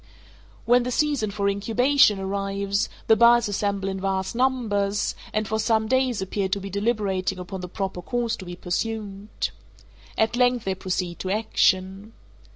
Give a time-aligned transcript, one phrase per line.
[0.65, 5.87] When the season for incubation arrives, the birds assemble in vast numbers, and for some
[5.87, 9.51] days appear to be deliberating upon the proper course to be pursued.
[10.17, 12.13] At length they proceed to action.